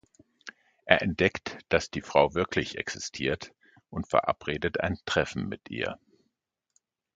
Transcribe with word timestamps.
Er 0.85 1.03
entdeckt, 1.03 1.59
dass 1.69 1.91
die 1.91 2.01
Frau 2.01 2.33
wirklich 2.33 2.75
existiert 2.79 3.53
und 3.91 4.09
verabredet 4.09 4.79
ein 4.79 4.97
Treffen 5.05 5.47
mit 5.47 5.69
ihr. 5.69 5.99